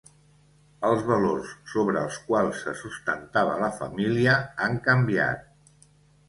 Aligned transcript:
Els 0.87 1.01
valors 1.09 1.51
sobre 1.73 2.01
els 2.05 2.17
quals 2.29 2.63
se 2.63 2.73
sustentava 2.79 3.59
la 3.65 3.69
família 3.83 4.35
han 4.69 4.81
canviat. 4.89 5.47